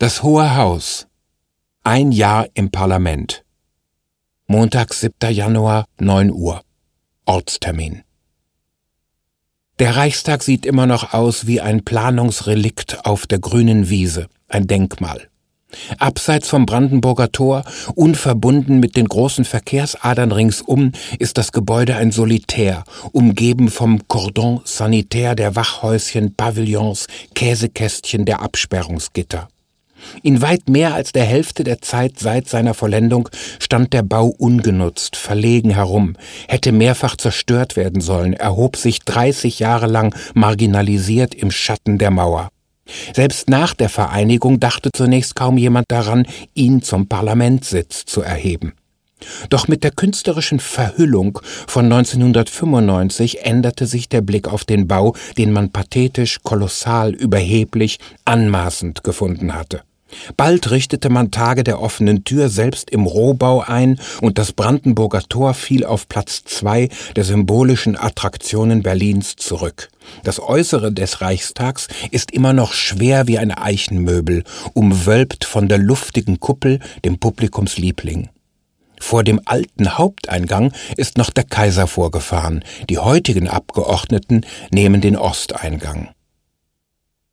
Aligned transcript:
Das 0.00 0.22
Hohe 0.22 0.54
Haus. 0.54 1.08
Ein 1.82 2.12
Jahr 2.12 2.46
im 2.54 2.70
Parlament. 2.70 3.42
Montag, 4.46 4.94
7. 4.94 5.32
Januar, 5.32 5.86
9 5.98 6.30
Uhr. 6.30 6.62
Ortstermin. 7.24 8.04
Der 9.80 9.96
Reichstag 9.96 10.44
sieht 10.44 10.66
immer 10.66 10.86
noch 10.86 11.14
aus 11.14 11.48
wie 11.48 11.60
ein 11.60 11.84
Planungsrelikt 11.84 13.06
auf 13.06 13.26
der 13.26 13.40
grünen 13.40 13.90
Wiese, 13.90 14.28
ein 14.46 14.68
Denkmal. 14.68 15.26
Abseits 15.98 16.48
vom 16.48 16.64
Brandenburger 16.64 17.32
Tor, 17.32 17.64
unverbunden 17.96 18.78
mit 18.78 18.94
den 18.94 19.08
großen 19.08 19.44
Verkehrsadern 19.44 20.30
ringsum, 20.30 20.92
ist 21.18 21.38
das 21.38 21.50
Gebäude 21.50 21.96
ein 21.96 22.12
Solitär, 22.12 22.84
umgeben 23.10 23.68
vom 23.68 24.06
Cordon 24.06 24.60
sanitaire 24.62 25.34
der 25.34 25.56
Wachhäuschen, 25.56 26.36
Pavillons, 26.36 27.08
Käsekästchen 27.34 28.26
der 28.26 28.42
Absperrungsgitter. 28.42 29.48
In 30.22 30.42
weit 30.42 30.68
mehr 30.68 30.94
als 30.94 31.12
der 31.12 31.24
Hälfte 31.24 31.64
der 31.64 31.80
Zeit 31.80 32.18
seit 32.18 32.48
seiner 32.48 32.74
Vollendung 32.74 33.28
stand 33.58 33.92
der 33.92 34.02
Bau 34.02 34.26
ungenutzt, 34.26 35.16
verlegen 35.16 35.70
herum, 35.70 36.16
hätte 36.48 36.72
mehrfach 36.72 37.16
zerstört 37.16 37.76
werden 37.76 38.00
sollen, 38.00 38.32
erhob 38.32 38.76
sich 38.76 39.00
30 39.00 39.58
Jahre 39.58 39.86
lang 39.86 40.14
marginalisiert 40.34 41.34
im 41.34 41.50
Schatten 41.50 41.98
der 41.98 42.10
Mauer. 42.10 42.50
Selbst 43.14 43.50
nach 43.50 43.74
der 43.74 43.88
Vereinigung 43.88 44.60
dachte 44.60 44.90
zunächst 44.92 45.34
kaum 45.34 45.58
jemand 45.58 45.86
daran, 45.90 46.26
ihn 46.54 46.82
zum 46.82 47.06
Parlamentssitz 47.06 48.04
zu 48.06 48.22
erheben. 48.22 48.72
Doch 49.50 49.68
mit 49.68 49.82
der 49.82 49.90
künstlerischen 49.90 50.60
Verhüllung 50.60 51.40
von 51.66 51.86
1995 51.86 53.44
änderte 53.44 53.86
sich 53.86 54.08
der 54.08 54.20
Blick 54.20 54.48
auf 54.48 54.64
den 54.64 54.86
Bau, 54.86 55.14
den 55.36 55.52
man 55.52 55.70
pathetisch, 55.70 56.38
kolossal, 56.42 57.14
überheblich, 57.14 57.98
anmaßend 58.24 59.02
gefunden 59.02 59.54
hatte. 59.54 59.82
Bald 60.36 60.70
richtete 60.70 61.10
man 61.10 61.30
Tage 61.30 61.64
der 61.64 61.80
offenen 61.80 62.24
Tür 62.24 62.48
selbst 62.48 62.90
im 62.90 63.04
Rohbau 63.04 63.60
ein 63.60 64.00
und 64.20 64.38
das 64.38 64.52
Brandenburger 64.52 65.22
Tor 65.22 65.54
fiel 65.54 65.84
auf 65.84 66.08
Platz 66.08 66.44
zwei 66.44 66.88
der 67.16 67.24
symbolischen 67.24 67.96
Attraktionen 67.96 68.82
Berlins 68.82 69.36
zurück. 69.36 69.88
Das 70.24 70.40
Äußere 70.40 70.92
des 70.92 71.20
Reichstags 71.20 71.88
ist 72.10 72.30
immer 72.30 72.52
noch 72.52 72.72
schwer 72.72 73.26
wie 73.26 73.38
ein 73.38 73.50
Eichenmöbel, 73.50 74.44
umwölbt 74.72 75.44
von 75.44 75.68
der 75.68 75.78
luftigen 75.78 76.40
Kuppel, 76.40 76.80
dem 77.04 77.18
Publikumsliebling. 77.18 78.30
Vor 79.00 79.22
dem 79.22 79.40
alten 79.44 79.96
Haupteingang 79.96 80.72
ist 80.96 81.18
noch 81.18 81.30
der 81.30 81.44
Kaiser 81.44 81.86
vorgefahren, 81.86 82.64
die 82.88 82.98
heutigen 82.98 83.48
Abgeordneten 83.48 84.42
nehmen 84.70 85.00
den 85.00 85.16
Osteingang. 85.16 86.08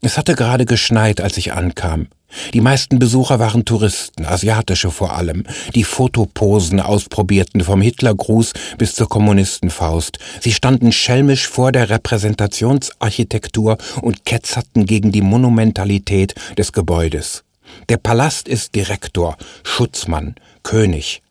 Es 0.00 0.18
hatte 0.18 0.34
gerade 0.34 0.66
geschneit, 0.66 1.20
als 1.20 1.36
ich 1.36 1.52
ankam. 1.52 2.08
Die 2.54 2.60
meisten 2.60 2.98
Besucher 2.98 3.38
waren 3.38 3.64
Touristen, 3.64 4.24
asiatische 4.24 4.90
vor 4.90 5.16
allem, 5.16 5.44
die 5.74 5.84
Fotoposen 5.84 6.80
ausprobierten 6.80 7.62
vom 7.62 7.80
Hitlergruß 7.80 8.52
bis 8.78 8.94
zur 8.94 9.08
Kommunistenfaust. 9.08 10.18
Sie 10.40 10.52
standen 10.52 10.92
schelmisch 10.92 11.48
vor 11.48 11.72
der 11.72 11.90
Repräsentationsarchitektur 11.90 13.78
und 14.00 14.24
ketzerten 14.24 14.86
gegen 14.86 15.12
die 15.12 15.22
Monumentalität 15.22 16.34
des 16.56 16.72
Gebäudes. 16.72 17.44
Der 17.88 17.96
Palast 17.96 18.48
ist 18.48 18.74
Direktor, 18.74 19.36
Schutzmann, 19.62 20.34
König. 20.62 21.22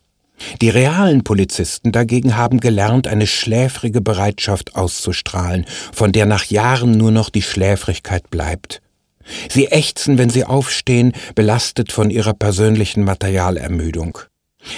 Die 0.61 0.69
realen 0.69 1.23
Polizisten 1.23 1.91
dagegen 1.91 2.35
haben 2.35 2.59
gelernt, 2.59 3.07
eine 3.07 3.27
schläfrige 3.27 4.01
Bereitschaft 4.01 4.75
auszustrahlen, 4.75 5.65
von 5.93 6.11
der 6.11 6.25
nach 6.25 6.45
Jahren 6.45 6.97
nur 6.97 7.11
noch 7.11 7.29
die 7.29 7.43
Schläfrigkeit 7.43 8.29
bleibt. 8.31 8.81
Sie 9.49 9.67
ächzen, 9.67 10.17
wenn 10.17 10.29
sie 10.29 10.45
aufstehen, 10.45 11.13
belastet 11.35 11.91
von 11.91 12.09
ihrer 12.09 12.33
persönlichen 12.33 13.03
Materialermüdung. 13.03 14.19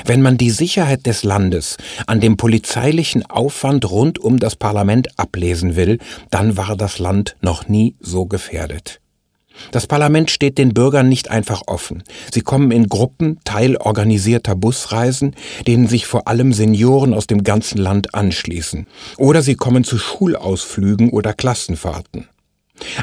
Wenn 0.06 0.22
man 0.22 0.38
die 0.38 0.52
Sicherheit 0.52 1.06
des 1.06 1.24
Landes 1.24 1.78
an 2.08 2.20
dem 2.20 2.38
polizeilichen 2.38 3.26
Aufwand 3.26 3.90
rund 3.90 4.18
um 4.20 4.40
das 4.40 4.56
Parlament 4.56 5.20
ablesen 5.20 5.76
will, 5.76 6.00
dann 6.32 6.58
war 6.58 6.76
das 6.78 7.00
Land 7.00 7.36
noch 7.42 7.68
nie 7.68 7.96
so 8.00 8.26
gefährdet. 8.26 9.02
Das 9.72 9.86
Parlament 9.86 10.32
steht 10.32 10.58
den 10.58 10.74
Bürgern 10.74 11.08
nicht 11.08 11.30
einfach 11.30 11.62
offen. 11.68 12.04
Sie 12.34 12.42
kommen 12.42 12.72
in 12.72 12.90
Gruppen 12.90 13.40
teilorganisierter 13.44 14.56
Busreisen, 14.56 15.36
denen 15.68 15.88
sich 15.88 16.08
vor 16.08 16.28
allem 16.28 16.54
Senioren 16.54 17.14
aus 17.14 17.28
dem 17.28 17.44
ganzen 17.44 17.78
Land 17.78 18.16
anschließen. 18.16 18.88
Oder 19.18 19.44
sie 19.44 19.56
kommen 19.56 19.84
zu 19.84 20.00
Schulausflügen 20.00 21.12
oder 21.12 21.34
Klassenfahrten. 21.34 22.28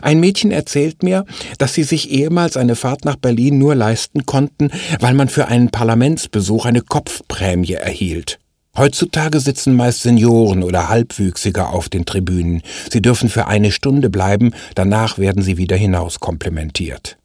Ein 0.02 0.20
Mädchen 0.20 0.50
erzählt 0.50 1.02
mir, 1.02 1.24
dass 1.58 1.74
sie 1.74 1.82
sich 1.82 2.10
ehemals 2.10 2.56
eine 2.56 2.76
Fahrt 2.76 3.04
nach 3.04 3.16
Berlin 3.16 3.58
nur 3.58 3.74
leisten 3.74 4.26
konnten, 4.26 4.70
weil 4.98 5.14
man 5.14 5.28
für 5.28 5.48
einen 5.48 5.70
Parlamentsbesuch 5.70 6.66
eine 6.66 6.82
Kopfprämie 6.82 7.74
erhielt. 7.74 8.38
Heutzutage 8.76 9.40
sitzen 9.40 9.74
meist 9.74 10.02
Senioren 10.02 10.62
oder 10.62 10.88
Halbwüchsige 10.88 11.66
auf 11.68 11.88
den 11.88 12.06
Tribünen. 12.06 12.62
Sie 12.90 13.02
dürfen 13.02 13.28
für 13.28 13.48
eine 13.48 13.72
Stunde 13.72 14.10
bleiben, 14.10 14.52
danach 14.74 15.18
werden 15.18 15.42
sie 15.42 15.56
wieder 15.58 15.76
hinaus 15.76 16.20
komplementiert. 16.20 17.19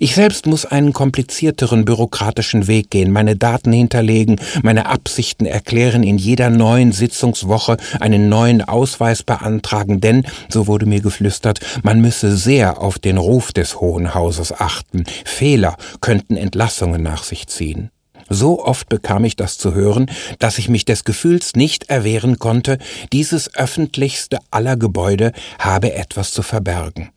Ich 0.00 0.14
selbst 0.14 0.46
muss 0.46 0.64
einen 0.64 0.92
komplizierteren 0.92 1.84
bürokratischen 1.84 2.66
Weg 2.66 2.90
gehen, 2.90 3.12
meine 3.12 3.36
Daten 3.36 3.72
hinterlegen, 3.72 4.40
meine 4.62 4.86
Absichten 4.86 5.46
erklären, 5.46 6.02
in 6.02 6.18
jeder 6.18 6.50
neuen 6.50 6.92
Sitzungswoche 6.92 7.76
einen 8.00 8.28
neuen 8.28 8.62
Ausweis 8.62 9.22
beantragen, 9.22 10.00
denn, 10.00 10.26
so 10.48 10.66
wurde 10.66 10.86
mir 10.86 11.00
geflüstert, 11.00 11.60
man 11.82 12.00
müsse 12.00 12.36
sehr 12.36 12.80
auf 12.80 12.98
den 12.98 13.18
Ruf 13.18 13.52
des 13.52 13.80
Hohen 13.80 14.14
Hauses 14.14 14.52
achten. 14.52 15.04
Fehler 15.24 15.76
könnten 16.00 16.36
Entlassungen 16.36 17.02
nach 17.02 17.24
sich 17.24 17.46
ziehen. 17.46 17.90
So 18.28 18.64
oft 18.64 18.88
bekam 18.88 19.24
ich 19.24 19.36
das 19.36 19.58
zu 19.58 19.74
hören, 19.74 20.06
dass 20.38 20.58
ich 20.58 20.68
mich 20.68 20.84
des 20.84 21.04
Gefühls 21.04 21.54
nicht 21.54 21.90
erwehren 21.90 22.38
konnte, 22.38 22.78
dieses 23.12 23.54
öffentlichste 23.54 24.38
aller 24.50 24.76
Gebäude 24.76 25.32
habe 25.58 25.92
etwas 25.92 26.32
zu 26.32 26.42
verbergen. 26.42 27.10